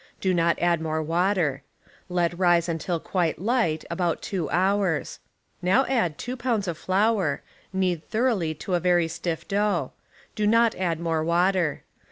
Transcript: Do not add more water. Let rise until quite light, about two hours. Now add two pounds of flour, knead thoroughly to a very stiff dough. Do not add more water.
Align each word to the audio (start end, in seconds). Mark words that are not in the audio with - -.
Do 0.19 0.33
not 0.33 0.57
add 0.57 0.81
more 0.81 1.03
water. 1.03 1.61
Let 2.09 2.35
rise 2.39 2.67
until 2.67 2.99
quite 2.99 3.37
light, 3.37 3.85
about 3.87 4.23
two 4.23 4.49
hours. 4.49 5.19
Now 5.61 5.85
add 5.85 6.17
two 6.17 6.35
pounds 6.35 6.67
of 6.67 6.75
flour, 6.75 7.43
knead 7.71 8.09
thoroughly 8.09 8.55
to 8.55 8.73
a 8.73 8.79
very 8.79 9.07
stiff 9.07 9.47
dough. 9.47 9.91
Do 10.33 10.47
not 10.47 10.73
add 10.73 10.99
more 10.99 11.23
water. 11.23 11.83